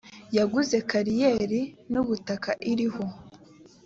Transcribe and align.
yaguze 0.37 0.77
kariyeri 0.89 1.61
n’ 1.91 1.93
ubutaka 2.01 2.49
iriho 2.71 3.05